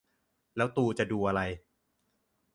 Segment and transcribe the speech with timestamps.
[0.57, 1.41] แล้วตูจะดูอะไร